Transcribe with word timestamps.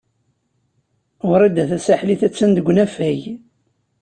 Wrida 1.29 1.63
Tasaḥlit 1.69 2.21
a-tt-an 2.27 2.51
deg 2.57 2.67
unafag. 2.71 3.21